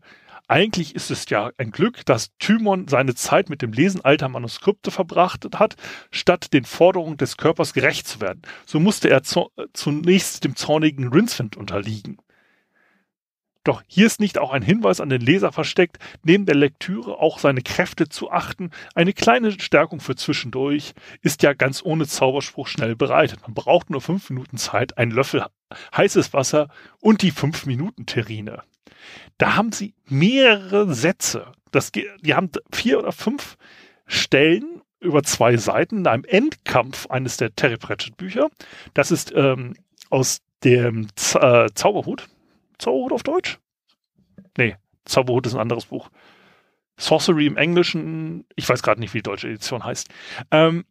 eigentlich 0.51 0.95
ist 0.95 1.11
es 1.11 1.29
ja 1.29 1.49
ein 1.57 1.71
Glück, 1.71 2.05
dass 2.05 2.35
Thymon 2.37 2.89
seine 2.89 3.15
Zeit 3.15 3.49
mit 3.49 3.61
dem 3.61 3.71
Lesen 3.71 4.03
alter 4.03 4.27
Manuskripte 4.27 4.91
verbracht 4.91 5.47
hat, 5.55 5.77
statt 6.11 6.51
den 6.51 6.65
Forderungen 6.65 7.15
des 7.15 7.37
Körpers 7.37 7.73
gerecht 7.73 8.05
zu 8.05 8.19
werden. 8.19 8.41
So 8.65 8.81
musste 8.81 9.09
er 9.09 9.23
zu, 9.23 9.49
zunächst 9.71 10.43
dem 10.43 10.57
zornigen 10.57 11.07
Rincewind 11.07 11.55
unterliegen. 11.55 12.17
Doch 13.63 13.81
hier 13.87 14.07
ist 14.07 14.19
nicht 14.19 14.39
auch 14.39 14.51
ein 14.51 14.63
Hinweis 14.63 14.99
an 14.99 15.09
den 15.09 15.21
Leser 15.21 15.53
versteckt, 15.53 15.99
neben 16.23 16.45
der 16.45 16.55
Lektüre 16.55 17.19
auch 17.19 17.39
seine 17.39 17.61
Kräfte 17.61 18.09
zu 18.09 18.29
achten. 18.29 18.71
Eine 18.93 19.13
kleine 19.13 19.51
Stärkung 19.51 20.01
für 20.01 20.17
zwischendurch 20.17 20.93
ist 21.21 21.43
ja 21.43 21.53
ganz 21.53 21.81
ohne 21.81 22.07
Zauberspruch 22.07 22.67
schnell 22.67 22.97
bereitet. 22.97 23.41
Man 23.43 23.53
braucht 23.53 23.89
nur 23.89 24.01
fünf 24.01 24.29
Minuten 24.29 24.57
Zeit, 24.57 24.97
einen 24.97 25.11
Löffel 25.11 25.45
heißes 25.95 26.33
Wasser 26.33 26.67
und 26.99 27.21
die 27.21 27.31
fünf 27.31 27.65
Minuten 27.65 28.05
Terrine. 28.05 28.63
Da 29.37 29.55
haben 29.55 29.71
sie 29.71 29.93
mehrere 30.07 30.93
Sätze. 30.93 31.51
Das, 31.71 31.91
die 31.91 32.33
haben 32.33 32.49
vier 32.73 32.99
oder 32.99 33.11
fünf 33.11 33.57
Stellen 34.05 34.81
über 34.99 35.23
zwei 35.23 35.57
Seiten 35.57 35.99
in 35.99 36.07
einem 36.07 36.25
Endkampf 36.25 37.07
eines 37.07 37.37
der 37.37 37.55
Terry 37.55 37.77
Pratchett 37.77 38.17
Bücher. 38.17 38.49
Das 38.93 39.11
ist 39.11 39.33
ähm, 39.35 39.75
aus 40.09 40.41
dem 40.63 41.07
Z 41.15 41.41
äh, 41.41 41.73
Zauberhut 41.73 42.27
Zauberhut 42.81 43.13
auf 43.13 43.23
Deutsch? 43.23 43.59
Nee, 44.57 44.75
Zauberhut 45.05 45.45
ist 45.45 45.53
ein 45.53 45.61
anderes 45.61 45.85
Buch. 45.85 46.09
Sorcery 46.97 47.45
im 47.45 47.57
Englischen, 47.57 48.45
ich 48.55 48.67
weiß 48.67 48.83
gerade 48.83 48.99
nicht, 48.99 49.13
wie 49.13 49.19
die 49.19 49.23
deutsche 49.23 49.47
Edition 49.47 49.83
heißt. 49.83 50.09
Ähm, 50.51 50.85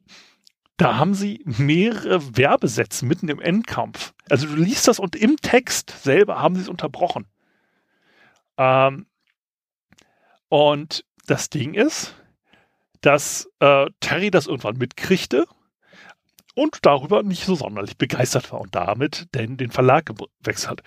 da 0.77 0.97
haben 0.97 1.15
sie 1.15 1.43
mehrere 1.45 2.37
Werbesätze 2.37 3.05
mitten 3.05 3.29
im 3.29 3.41
Endkampf. 3.41 4.15
Also 4.31 4.47
du 4.47 4.55
liest 4.55 4.89
das 4.89 4.99
und 4.99 5.15
im 5.15 5.37
Text 5.37 5.91
selber 6.03 6.41
haben 6.41 6.55
sie 6.55 6.63
es 6.63 6.69
unterbrochen. 6.69 7.27
Ähm, 8.61 9.07
und 10.51 11.05
das 11.27 11.49
Ding 11.49 11.73
ist, 11.73 12.15
dass 13.01 13.51
äh, 13.61 13.87
Terry 14.01 14.31
das 14.31 14.47
irgendwann 14.47 14.77
mitkriegte 14.77 15.47
und 16.55 16.85
darüber 16.85 17.23
nicht 17.23 17.45
so 17.45 17.55
sonderlich 17.55 17.97
begeistert 17.97 18.53
war 18.53 18.61
und 18.61 18.75
damit 18.75 19.29
denn 19.35 19.57
den 19.57 19.71
Verlag 19.71 20.13
gewechselt 20.41 20.71
hat. 20.71 20.83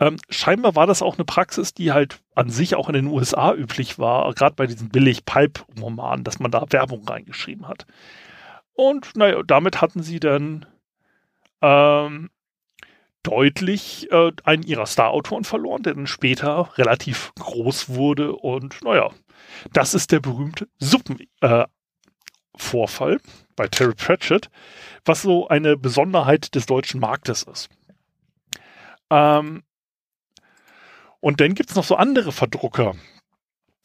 Ähm, 0.00 0.16
scheinbar 0.30 0.74
war 0.74 0.86
das 0.86 1.02
auch 1.02 1.16
eine 1.16 1.26
Praxis, 1.26 1.74
die 1.74 1.92
halt 1.92 2.20
an 2.34 2.48
sich 2.48 2.76
auch 2.76 2.88
in 2.88 2.94
den 2.94 3.08
USA 3.08 3.52
üblich 3.52 3.98
war, 3.98 4.32
gerade 4.32 4.54
bei 4.54 4.66
diesen 4.66 4.88
billig 4.88 5.26
Pulp-Romanen, 5.26 6.24
dass 6.24 6.38
man 6.38 6.50
da 6.50 6.64
Werbung 6.70 7.06
reingeschrieben 7.06 7.68
hat. 7.68 7.84
Und 8.72 9.16
naja, 9.16 9.42
damit 9.42 9.82
hatten 9.82 10.02
sie 10.02 10.20
dann 10.20 10.64
ähm, 11.60 12.30
deutlich 13.22 14.10
äh, 14.10 14.32
einen 14.44 14.62
ihrer 14.62 14.86
Star-Autoren 14.86 15.44
verloren, 15.44 15.82
der 15.82 15.94
dann 15.94 16.06
später 16.06 16.70
relativ 16.76 17.32
groß 17.38 17.90
wurde 17.90 18.34
und 18.34 18.82
naja, 18.82 19.10
das 19.72 19.94
ist 19.94 20.12
der 20.12 20.20
berühmte 20.20 20.68
Suppenvorfall 20.78 21.68
äh, 23.14 23.18
bei 23.56 23.68
Terry 23.68 23.94
Pratchett, 23.94 24.50
was 25.04 25.22
so 25.22 25.48
eine 25.48 25.76
Besonderheit 25.76 26.54
des 26.54 26.66
deutschen 26.66 27.00
Marktes 27.00 27.42
ist. 27.42 27.68
Ähm, 29.10 29.62
und 31.20 31.40
dann 31.40 31.54
gibt 31.54 31.70
es 31.70 31.76
noch 31.76 31.84
so 31.84 31.96
andere 31.96 32.32
Verdrucker. 32.32 32.94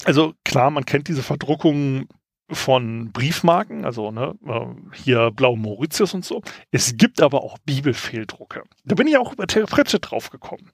Also 0.06 0.34
klar, 0.44 0.70
man 0.70 0.86
kennt 0.86 1.08
diese 1.08 1.24
Verdruckungen 1.24 2.08
von 2.50 3.12
Briefmarken, 3.12 3.86
also 3.86 4.12
ne, 4.12 4.36
äh, 4.46 4.96
hier 4.96 5.32
Blau 5.32 5.56
Mauritius 5.56 6.14
und 6.14 6.26
so. 6.26 6.42
Es 6.72 6.98
gibt 6.98 7.22
aber 7.22 7.44
auch 7.44 7.58
Bibelfehldrucke. 7.60 8.64
Da 8.86 8.96
bin 8.96 9.08
ich 9.08 9.18
auch 9.18 9.34
über 9.34 9.48
Terry 9.48 9.66
Pratchett 9.66 10.12
draufgekommen, 10.12 10.72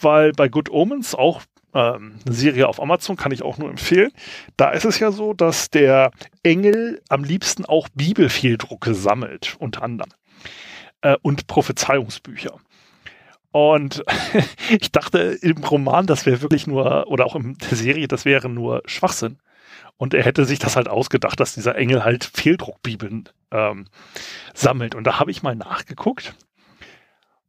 weil 0.00 0.32
bei 0.32 0.48
Good 0.48 0.70
Omens 0.70 1.14
auch 1.14 1.42
ähm, 1.74 2.16
eine 2.26 2.34
Serie 2.34 2.68
auf 2.68 2.80
Amazon 2.80 3.16
kann 3.16 3.32
ich 3.32 3.42
auch 3.42 3.58
nur 3.58 3.70
empfehlen. 3.70 4.10
Da 4.56 4.70
ist 4.70 4.84
es 4.84 4.98
ja 4.98 5.12
so, 5.12 5.34
dass 5.34 5.70
der 5.70 6.10
Engel 6.42 7.02
am 7.08 7.24
liebsten 7.24 7.64
auch 7.64 7.88
Bibelfehldrucke 7.94 8.94
sammelt, 8.94 9.56
unter 9.58 9.82
anderem. 9.82 10.10
Äh, 11.02 11.16
und 11.22 11.46
Prophezeiungsbücher. 11.46 12.56
Und 13.52 14.02
ich 14.80 14.92
dachte 14.92 15.38
im 15.42 15.62
Roman, 15.64 16.06
das 16.06 16.26
wäre 16.26 16.42
wirklich 16.42 16.66
nur, 16.66 17.06
oder 17.08 17.26
auch 17.26 17.36
in 17.36 17.56
der 17.58 17.76
Serie, 17.76 18.08
das 18.08 18.24
wäre 18.24 18.48
nur 18.48 18.82
Schwachsinn. 18.86 19.38
Und 20.00 20.14
er 20.14 20.24
hätte 20.24 20.46
sich 20.46 20.58
das 20.58 20.76
halt 20.76 20.88
ausgedacht, 20.88 21.38
dass 21.40 21.52
dieser 21.52 21.76
Engel 21.76 22.02
halt 22.02 22.24
Fehldruckbibeln 22.24 23.28
ähm, 23.50 23.84
sammelt. 24.54 24.94
Und 24.94 25.04
da 25.04 25.18
habe 25.18 25.30
ich 25.30 25.42
mal 25.42 25.54
nachgeguckt. 25.54 26.34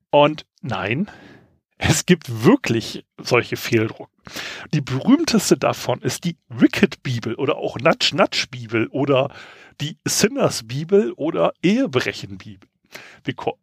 Und 0.10 0.46
nein, 0.62 1.10
es 1.77 2.05
gibt 2.05 2.43
wirklich 2.43 3.05
solche 3.17 3.55
Fehldrucken. 3.55 4.13
Die 4.74 4.81
berühmteste 4.81 5.55
davon 5.55 6.01
ist 6.01 6.25
die 6.25 6.36
Wicked-Bibel 6.50 7.36
oder 7.36 7.55
auch 7.55 7.79
Nudge-Nudge-Bibel 7.79 8.88
oder 8.88 9.34
die 9.79 9.98
Sinners-Bibel 10.03 11.13
oder 11.13 11.53
Ehebrechen-Bibel. 11.63 12.67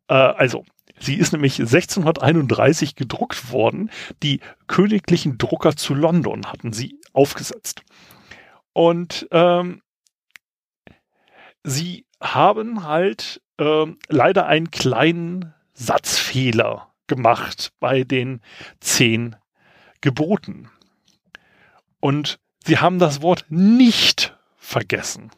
Äh, 0.09 0.15
also, 0.15 0.65
sie 0.99 1.17
ist 1.17 1.33
nämlich 1.33 1.61
1631 1.61 2.95
gedruckt 2.95 3.53
worden. 3.53 3.91
Die 4.23 4.41
königlichen 4.67 5.37
Drucker 5.37 5.77
zu 5.77 5.93
London 5.93 6.47
hatten 6.47 6.73
sie 6.73 6.99
aufgesetzt. 7.13 7.83
Und 8.79 9.27
ähm, 9.33 9.83
sie 11.65 12.07
haben 12.21 12.85
halt 12.85 13.43
ähm, 13.59 13.99
leider 14.07 14.47
einen 14.47 14.71
kleinen 14.71 15.53
Satzfehler 15.75 16.95
gemacht 17.09 17.73
bei 17.81 18.05
den 18.05 18.41
zehn 18.79 19.35
Geboten. 20.01 20.71
Und 21.99 22.39
sie 22.65 22.79
haben 22.79 23.01
das 23.01 23.21
Wort 23.21 23.47
nicht 23.49 24.39
vergessen. 24.59 25.33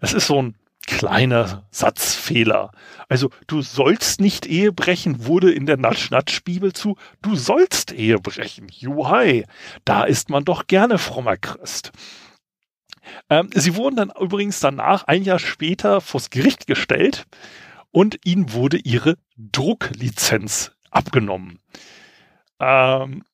Es 0.00 0.12
ist 0.12 0.26
so 0.26 0.42
ein 0.42 0.56
kleiner 0.86 1.66
Satzfehler. 1.70 2.70
Also 3.08 3.30
du 3.46 3.62
sollst 3.62 4.20
nicht 4.20 4.46
Ehe 4.46 4.72
brechen, 4.72 5.26
wurde 5.26 5.52
in 5.52 5.66
der 5.66 5.76
Natsch-Natsch-Bibel 5.76 6.72
zu, 6.72 6.96
du 7.22 7.36
sollst 7.36 7.92
Ehe 7.92 8.18
brechen. 8.18 8.68
Juhai, 8.70 9.44
da 9.84 10.04
ist 10.04 10.30
man 10.30 10.44
doch 10.44 10.66
gerne 10.66 10.98
frommer 10.98 11.36
Christ. 11.36 11.92
Ähm, 13.28 13.50
sie 13.54 13.76
wurden 13.76 13.96
dann 13.96 14.12
übrigens 14.18 14.60
danach, 14.60 15.04
ein 15.04 15.24
Jahr 15.24 15.38
später, 15.38 16.00
vors 16.00 16.30
Gericht 16.30 16.66
gestellt 16.66 17.26
und 17.90 18.18
ihnen 18.24 18.52
wurde 18.52 18.78
ihre 18.78 19.16
Drucklizenz 19.36 20.72
abgenommen. 20.90 21.60
Ähm, 22.60 23.24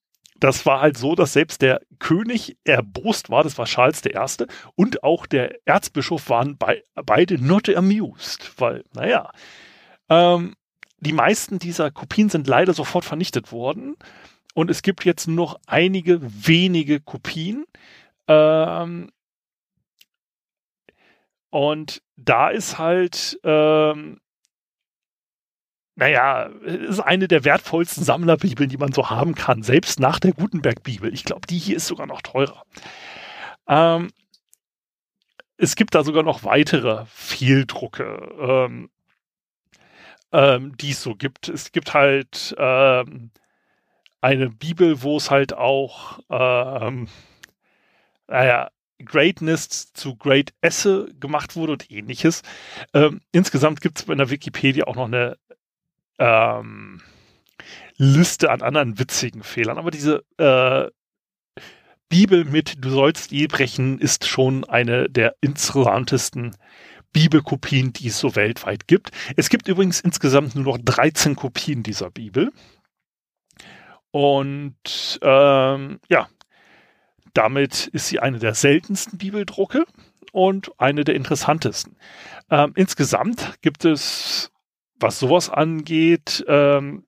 das 0.41 0.67
war 0.67 0.81
halt 0.81 0.97
so, 0.97 1.15
dass 1.15 1.35
selbst 1.35 1.63
der 1.63 1.81
König 1.99 2.57
erbost 2.65 3.31
war, 3.31 3.45
das 3.45 3.59
war 3.59 3.67
Charles 3.67 4.03
I. 4.05 4.47
und 4.75 5.05
auch 5.05 5.27
der 5.27 5.67
Erzbischof 5.67 6.29
waren 6.29 6.57
bei, 6.57 6.83
beide 6.95 7.43
not 7.43 7.69
amused, 7.69 8.53
weil, 8.59 8.85
naja, 8.95 9.31
ähm, 10.09 10.57
die 10.99 11.13
meisten 11.13 11.59
dieser 11.59 11.91
Kopien 11.91 12.29
sind 12.29 12.47
leider 12.47 12.75
sofort 12.75 13.05
vernichtet 13.05 13.53
worden 13.53 13.97
und 14.55 14.71
es 14.71 14.83
gibt 14.83 15.05
jetzt 15.05 15.29
nur 15.29 15.37
noch 15.37 15.61
einige 15.67 16.21
wenige 16.23 17.01
Kopien. 17.01 17.65
Ähm, 18.29 19.11
und 21.51 22.03
da 22.17 22.49
ist 22.49 22.79
halt 22.79 23.39
ähm, 23.45 24.21
naja, 25.97 26.45
ist 26.45 27.01
eine 27.01 27.29
der 27.29 27.45
wertvollsten 27.45 28.05
Sammlerbibeln, 28.05 28.71
die 28.71 28.79
man 28.79 28.93
so 28.93 29.11
haben 29.11 29.35
kann, 29.35 29.63
selbst 29.63 30.01
nach 30.01 30.19
der 30.19 30.33
Gutenberg-Bibel. 30.33 31.13
Ich 31.13 31.25
glaube, 31.25 31.47
die 31.47 31.59
hier 31.59 31.77
ist 31.77 31.87
sogar 31.87 32.07
noch 32.07 32.23
teurer. 32.23 32.63
Ähm, 33.69 34.11
es 35.57 35.77
gibt 35.77 35.95
da 35.95 36.03
sogar 36.03 36.23
noch 36.23 36.43
weitere 36.45 37.05
Fehldrucke, 37.07 38.33
ähm, 38.41 38.91
ähm, 40.33 40.77
die 40.79 40.91
es 40.91 41.03
so 41.03 41.15
gibt. 41.15 41.49
Es 41.49 41.73
gibt 41.73 41.93
halt 41.93 42.55
ähm, 42.57 43.31
eine 44.21 44.51
Bibel, 44.51 45.03
wo 45.03 45.17
es 45.17 45.31
halt 45.31 45.53
auch, 45.53 46.21
ähm, 46.31 47.09
naja, 48.27 48.71
Greatness 49.05 49.93
zu 49.93 50.17
Great 50.17 50.53
Esse 50.61 51.09
gemacht 51.19 51.57
wurde 51.57 51.73
und 51.73 51.91
ähnliches. 51.91 52.43
Ähm, 52.95 53.21
insgesamt 53.33 53.81
gibt 53.81 54.01
es 54.01 54.09
in 54.09 54.19
der 54.19 54.31
Wikipedia 54.31 54.87
auch 54.87 54.97
noch 54.97 55.07
eine 55.07 55.37
ähm, 56.21 57.01
Liste 57.97 58.51
an 58.51 58.63
anderen 58.63 58.99
witzigen 58.99 59.43
Fehlern. 59.43 59.79
Aber 59.79 59.91
diese 59.91 60.23
äh, 60.39 60.89
Bibel 62.09 62.45
mit 62.45 62.85
Du 62.85 62.91
sollst 62.91 63.33
je 63.33 63.47
brechen 63.47 63.99
ist 63.99 64.27
schon 64.27 64.65
eine 64.65 65.09
der 65.09 65.35
interessantesten 65.41 66.57
Bibelkopien, 67.13 67.93
die 67.93 68.09
es 68.09 68.19
so 68.19 68.37
weltweit 68.37 68.87
gibt. 68.87 69.11
Es 69.37 69.49
gibt 69.49 69.67
übrigens 69.69 70.01
insgesamt 70.01 70.55
nur 70.55 70.65
noch 70.65 70.79
13 70.79 71.35
Kopien 71.37 71.83
dieser 71.83 72.11
Bibel. 72.11 72.53
Und 74.13 75.19
ähm, 75.23 76.01
ja, 76.09 76.29
damit 77.35 77.87
ist 77.89 78.09
sie 78.09 78.19
eine 78.19 78.39
der 78.39 78.55
seltensten 78.55 79.19
Bibeldrucke 79.19 79.85
und 80.33 80.73
eine 80.79 81.05
der 81.05 81.15
interessantesten. 81.15 81.97
Ähm, 82.51 82.73
insgesamt 82.75 83.61
gibt 83.63 83.85
es 83.85 84.51
was 85.01 85.19
sowas 85.19 85.51
angeht, 85.51 86.45
ähm, 86.49 87.05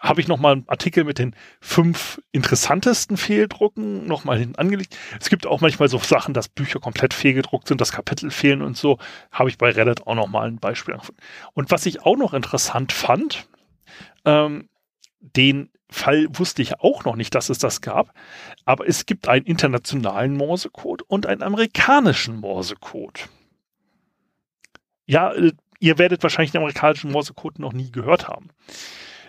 habe 0.00 0.20
ich 0.20 0.28
nochmal 0.28 0.52
einen 0.52 0.68
Artikel 0.68 1.04
mit 1.04 1.18
den 1.18 1.34
fünf 1.60 2.20
interessantesten 2.32 3.16
Fehldrucken 3.16 4.06
nochmal 4.06 4.38
hin 4.38 4.54
angelegt. 4.56 4.96
Es 5.20 5.28
gibt 5.28 5.46
auch 5.46 5.60
manchmal 5.60 5.88
so 5.88 5.98
Sachen, 5.98 6.34
dass 6.34 6.48
Bücher 6.48 6.80
komplett 6.80 7.14
fehlgedruckt 7.14 7.68
sind, 7.68 7.80
dass 7.80 7.92
Kapitel 7.92 8.30
fehlen 8.30 8.62
und 8.62 8.76
so. 8.76 8.98
Habe 9.32 9.48
ich 9.48 9.58
bei 9.58 9.70
Reddit 9.70 10.06
auch 10.06 10.14
nochmal 10.14 10.48
ein 10.48 10.58
Beispiel. 10.58 10.96
Und 11.54 11.70
was 11.70 11.86
ich 11.86 12.02
auch 12.02 12.16
noch 12.16 12.34
interessant 12.34 12.92
fand, 12.92 13.48
ähm, 14.24 14.68
den 15.20 15.70
Fall 15.90 16.26
wusste 16.30 16.62
ich 16.62 16.80
auch 16.80 17.04
noch 17.04 17.16
nicht, 17.16 17.34
dass 17.34 17.48
es 17.50 17.58
das 17.58 17.80
gab, 17.80 18.12
aber 18.64 18.88
es 18.88 19.06
gibt 19.06 19.28
einen 19.28 19.46
internationalen 19.46 20.36
Morsecode 20.36 21.02
und 21.02 21.26
einen 21.26 21.42
amerikanischen 21.42 22.40
Morsecode. 22.40 23.28
Ja, 25.06 25.32
äh, 25.32 25.52
ihr 25.84 25.98
werdet 25.98 26.22
wahrscheinlich 26.22 26.52
den 26.52 26.62
amerikanischen 26.62 27.12
Morsecode 27.12 27.58
noch 27.58 27.74
nie 27.74 27.92
gehört 27.92 28.26
haben. 28.26 28.48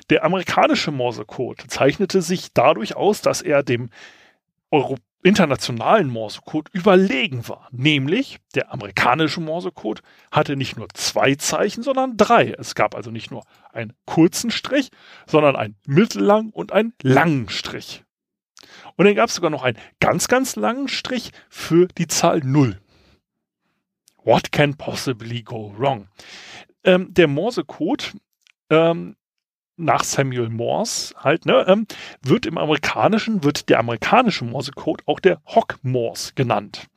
Der 0.09 0.23
amerikanische 0.23 0.91
Morsecode 0.91 1.65
zeichnete 1.67 2.21
sich 2.21 2.53
dadurch 2.53 2.95
aus, 2.95 3.21
dass 3.21 3.41
er 3.41 3.61
dem 3.61 3.89
Euro 4.71 4.97
internationalen 5.21 6.07
Morsecode 6.07 6.69
überlegen 6.71 7.47
war. 7.49 7.67
Nämlich 7.71 8.37
der 8.53 8.71
amerikanische 8.71 9.41
Morsecode 9.41 10.01
hatte 10.31 10.55
nicht 10.55 10.77
nur 10.77 10.87
zwei 10.93 11.35
Zeichen, 11.35 11.83
sondern 11.83 12.15
drei. 12.15 12.51
Es 12.57 12.73
gab 12.73 12.95
also 12.95 13.11
nicht 13.11 13.31
nur 13.31 13.43
einen 13.73 13.93
kurzen 14.05 14.49
Strich, 14.49 14.91
sondern 15.25 15.55
einen 15.57 15.75
mittellangen 15.85 16.51
und 16.51 16.71
einen 16.71 16.93
langen 17.01 17.49
Strich. 17.49 18.03
Und 18.95 19.05
dann 19.05 19.15
gab 19.15 19.27
es 19.29 19.35
sogar 19.35 19.49
noch 19.49 19.63
einen 19.63 19.77
ganz, 19.99 20.29
ganz 20.29 20.55
langen 20.55 20.87
Strich 20.87 21.31
für 21.49 21.87
die 21.97 22.07
Zahl 22.07 22.39
0. 22.41 22.79
What 24.25 24.51
can 24.51 24.73
possibly 24.73 25.43
go 25.43 25.73
wrong? 25.77 26.07
Ähm, 26.83 27.13
der 27.13 27.27
Morsecode 27.27 28.13
ähm, 28.69 29.15
nach 29.77 30.03
Samuel 30.03 30.49
Morse 30.49 31.13
halt, 31.17 31.45
ne, 31.45 31.65
ähm, 31.67 31.85
wird 32.21 32.45
im 32.45 32.57
amerikanischen, 32.57 33.43
wird 33.43 33.69
der 33.69 33.79
amerikanische 33.79 34.43
Morsecode 34.45 35.03
auch 35.05 35.19
der 35.19 35.41
Hock 35.45 35.77
Morse 35.83 36.33
genannt. 36.33 36.87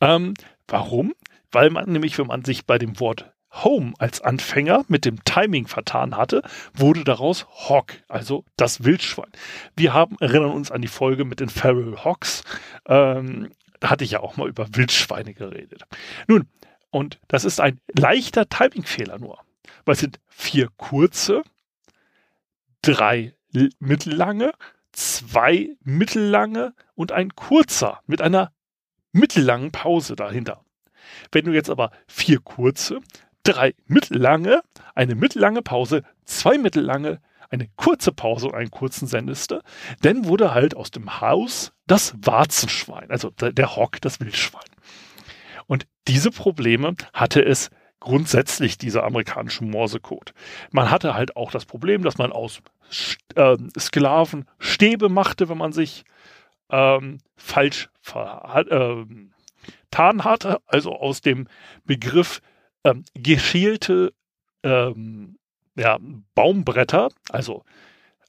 Ähm, 0.00 0.34
warum? 0.66 1.14
Weil 1.52 1.70
man 1.70 1.90
nämlich, 1.90 2.18
wenn 2.18 2.26
man 2.26 2.44
sich 2.44 2.64
bei 2.64 2.78
dem 2.78 2.98
Wort 2.98 3.32
Home 3.64 3.92
als 3.98 4.20
Anfänger 4.20 4.84
mit 4.88 5.04
dem 5.04 5.24
Timing 5.24 5.66
vertan 5.66 6.16
hatte, 6.16 6.42
wurde 6.74 7.04
daraus 7.04 7.46
Hawk, 7.68 8.02
also 8.08 8.44
das 8.56 8.84
Wildschwein. 8.84 9.30
Wir 9.76 9.94
haben, 9.94 10.16
erinnern 10.20 10.50
uns 10.50 10.70
an 10.70 10.82
die 10.82 10.88
Folge 10.88 11.24
mit 11.24 11.40
den 11.40 11.48
Feral 11.48 12.04
Hawks. 12.04 12.44
Ähm, 12.86 13.50
hatte 13.90 14.04
ich 14.04 14.12
ja 14.12 14.20
auch 14.20 14.36
mal 14.36 14.48
über 14.48 14.66
Wildschweine 14.74 15.34
geredet. 15.34 15.82
Nun, 16.26 16.48
und 16.90 17.18
das 17.28 17.44
ist 17.44 17.60
ein 17.60 17.80
leichter 17.94 18.48
Timingfehler 18.48 19.18
nur. 19.18 19.40
Weil 19.84 19.94
es 19.94 20.00
sind 20.00 20.20
vier 20.28 20.68
kurze, 20.76 21.42
drei 22.82 23.34
mittellange, 23.78 24.52
zwei 24.92 25.70
mittellange 25.82 26.74
und 26.94 27.12
ein 27.12 27.34
kurzer 27.34 28.00
mit 28.06 28.22
einer 28.22 28.52
mittellangen 29.12 29.72
Pause 29.72 30.16
dahinter. 30.16 30.64
Wenn 31.32 31.44
du 31.44 31.52
jetzt 31.52 31.70
aber 31.70 31.90
vier 32.06 32.40
kurze, 32.40 33.00
drei 33.42 33.74
mittellange, 33.86 34.62
eine 34.94 35.14
mittellange 35.14 35.62
Pause, 35.62 36.02
zwei 36.24 36.58
mittellange, 36.58 37.20
eine 37.50 37.68
kurze 37.76 38.12
Pause 38.12 38.48
und 38.48 38.54
einen 38.54 38.70
kurzen 38.70 39.06
sendeste, 39.06 39.62
dann 40.02 40.24
wurde 40.26 40.52
halt 40.52 40.76
aus 40.76 40.90
dem 40.90 41.20
Haus 41.20 41.72
das 41.86 42.14
Warzenschwein, 42.20 43.10
also 43.10 43.30
der 43.30 43.76
Hock, 43.76 44.00
das 44.00 44.20
Wildschwein. 44.20 44.62
Und 45.66 45.86
diese 46.08 46.30
Probleme 46.30 46.94
hatte 47.12 47.44
es 47.44 47.70
grundsätzlich, 48.00 48.78
dieser 48.78 49.04
amerikanische 49.04 49.64
Morsecode. 49.64 50.32
Man 50.70 50.90
hatte 50.90 51.14
halt 51.14 51.36
auch 51.36 51.50
das 51.50 51.64
Problem, 51.64 52.02
dass 52.02 52.18
man 52.18 52.32
aus 52.32 52.60
äh, 53.34 53.56
Sklaven 53.78 54.46
Stäbe 54.58 55.08
machte, 55.08 55.48
wenn 55.48 55.58
man 55.58 55.72
sich 55.72 56.04
ähm, 56.70 57.18
falsch 57.36 57.88
vertan 58.00 58.68
äh, 59.92 60.22
hatte, 60.22 60.60
also 60.66 60.94
aus 60.94 61.20
dem 61.20 61.48
Begriff 61.84 62.40
ähm, 62.84 63.04
geschälte 63.14 64.12
ähm, 64.62 65.38
ja, 65.76 65.98
Baumbretter, 66.34 67.08
also 67.30 67.64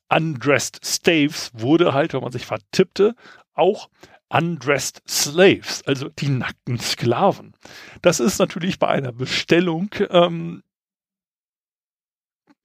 undressed 0.09 0.85
staves, 0.85 1.51
wurde 1.53 1.93
halt, 1.93 2.13
wenn 2.13 2.21
man 2.21 2.31
sich 2.31 2.45
vertippte, 2.45 3.15
auch 3.53 3.89
undressed 4.29 5.01
slaves, 5.07 5.83
also 5.83 6.09
die 6.09 6.29
nackten 6.29 6.79
Sklaven. 6.79 7.53
Das 8.01 8.19
ist 8.19 8.39
natürlich 8.39 8.79
bei 8.79 8.87
einer 8.87 9.11
Bestellung, 9.11 9.89
ähm, 10.09 10.63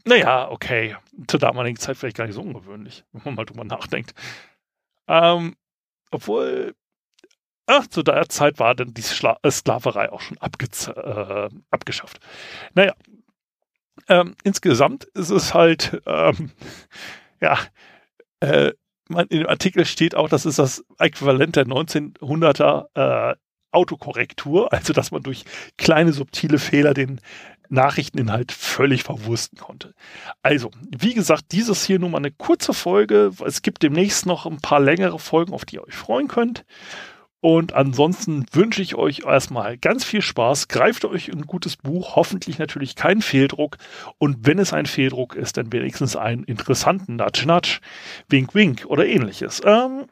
naja, 0.04 0.50
okay, 0.50 0.96
zur 1.28 1.38
damaligen 1.38 1.78
Zeit 1.78 1.96
vielleicht 1.96 2.16
gar 2.16 2.26
nicht 2.26 2.34
so 2.34 2.42
ungewöhnlich, 2.42 3.04
wenn 3.12 3.22
man 3.24 3.34
mal 3.36 3.44
drüber 3.44 3.64
nachdenkt. 3.64 4.14
Ähm, 5.06 5.56
obwohl, 6.10 6.74
ach, 7.66 7.86
zu 7.86 8.02
der 8.02 8.28
Zeit 8.28 8.58
war 8.58 8.74
dann 8.74 8.94
die 8.94 9.02
Schla 9.02 9.38
äh, 9.42 9.50
Sklaverei 9.50 10.10
auch 10.10 10.20
schon 10.20 10.38
äh, 10.38 11.48
abgeschafft. 11.70 12.18
Naja, 12.74 12.94
ähm, 14.08 14.34
insgesamt 14.42 15.04
ist 15.14 15.30
es 15.30 15.54
halt, 15.54 16.02
ähm, 16.06 16.50
ja, 17.42 17.58
äh, 18.40 18.72
man, 19.08 19.26
in 19.26 19.40
dem 19.40 19.48
Artikel 19.48 19.84
steht 19.84 20.14
auch, 20.14 20.28
das 20.28 20.46
ist 20.46 20.58
das 20.58 20.84
Äquivalent 20.98 21.56
der 21.56 21.66
1900er 21.66 23.32
äh, 23.32 23.36
Autokorrektur, 23.72 24.72
also 24.72 24.92
dass 24.92 25.10
man 25.10 25.22
durch 25.22 25.44
kleine 25.76 26.12
subtile 26.12 26.58
Fehler 26.58 26.94
den 26.94 27.20
Nachrichteninhalt 27.68 28.52
völlig 28.52 29.02
verwursten 29.02 29.58
konnte. 29.58 29.94
Also, 30.42 30.70
wie 30.90 31.14
gesagt, 31.14 31.52
dieses 31.52 31.84
hier 31.84 31.98
nur 31.98 32.10
mal 32.10 32.18
eine 32.18 32.30
kurze 32.30 32.74
Folge. 32.74 33.32
Es 33.46 33.62
gibt 33.62 33.82
demnächst 33.82 34.26
noch 34.26 34.44
ein 34.44 34.60
paar 34.60 34.80
längere 34.80 35.18
Folgen, 35.18 35.54
auf 35.54 35.64
die 35.64 35.76
ihr 35.76 35.84
euch 35.84 35.94
freuen 35.94 36.28
könnt. 36.28 36.66
Und 37.44 37.72
ansonsten 37.72 38.46
wünsche 38.52 38.82
ich 38.82 38.94
euch 38.94 39.24
erstmal 39.26 39.76
ganz 39.76 40.04
viel 40.04 40.22
Spaß. 40.22 40.68
Greift 40.68 41.04
euch 41.04 41.28
ein 41.28 41.42
gutes 41.42 41.76
Buch, 41.76 42.14
hoffentlich 42.14 42.60
natürlich 42.60 42.94
keinen 42.94 43.20
Fehldruck. 43.20 43.78
Und 44.18 44.46
wenn 44.46 44.60
es 44.60 44.72
ein 44.72 44.86
Fehldruck 44.86 45.34
ist, 45.34 45.56
dann 45.56 45.72
wenigstens 45.72 46.14
einen 46.14 46.44
interessanten 46.44 47.16
Natsch 47.16 47.44
Natsch, 47.44 47.80
Wink 48.28 48.54
Wink 48.54 48.84
oder 48.86 49.06
ähnliches. 49.06 49.60
Ähm, 49.64 50.04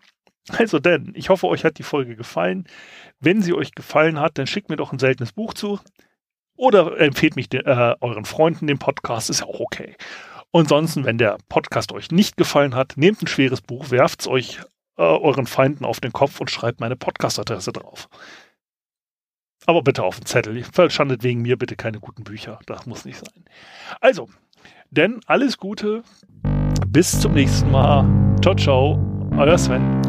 also 0.49 0.81
denn, 0.81 1.13
ich 1.15 1.29
hoffe, 1.29 1.47
euch 1.47 1.65
hat 1.65 1.79
die 1.79 1.85
Folge 1.85 2.17
gefallen. 2.17 2.67
Wenn 3.21 3.43
sie 3.43 3.55
euch 3.55 3.77
gefallen 3.77 4.19
hat, 4.19 4.37
dann 4.37 4.49
schickt 4.49 4.69
mir 4.69 4.77
doch 4.77 4.93
ein 4.93 4.99
seltenes 4.99 5.31
Buch 5.31 5.55
zu. 5.55 5.79
Oder 6.57 6.99
empfehlt 6.99 7.37
mich 7.37 7.49
de, 7.49 7.61
äh, 7.65 7.95
euren 8.01 8.25
Freunden 8.25 8.67
den 8.67 8.81
Podcast, 8.81 9.31
ist 9.31 9.39
ja 9.39 9.47
auch 9.47 9.61
okay. 9.61 9.95
Ansonsten, 10.53 11.05
wenn 11.05 11.17
der 11.17 11.39
Podcast 11.49 11.93
euch 11.93 12.11
nicht 12.11 12.37
gefallen 12.37 12.75
hat, 12.75 12.95
nehmt 12.97 13.23
ein 13.23 13.29
schweres 13.29 13.61
Buch, 13.61 13.93
werft 13.93 14.23
es 14.23 14.27
euch 14.27 14.59
äh, 15.01 15.03
euren 15.03 15.47
Feinden 15.47 15.87
auf 15.87 15.99
den 15.99 16.13
Kopf 16.13 16.41
und 16.41 16.51
schreibt 16.51 16.81
meine 16.81 16.95
Podcast-Adresse 16.95 17.73
drauf. 17.73 18.09
Aber 19.67 19.83
bitte 19.83 20.03
auf 20.03 20.19
den 20.21 20.27
Zettel. 20.27 20.63
Verschandet 20.63 21.23
wegen 21.23 21.41
mir 21.43 21.57
bitte 21.57 21.75
keine 21.75 22.01
guten 22.01 22.23
Bücher. 22.23 22.59
Das 22.67 22.87
muss 22.87 23.05
nicht 23.05 23.19
sein. 23.19 23.45
Also, 24.01 24.29
denn 24.91 25.21
alles 25.27 25.57
Gute. 25.57 26.03
Bis 26.89 27.19
zum 27.19 27.33
nächsten 27.33 27.71
Mal. 27.71 28.05
Ciao, 28.43 28.55
ciao. 28.55 28.99
Euer 29.37 29.59
Sven. 29.59 30.00